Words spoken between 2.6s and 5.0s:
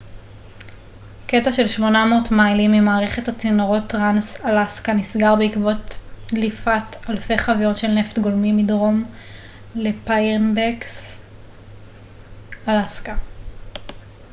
ממערכת הצינורות טרנס-אלסקה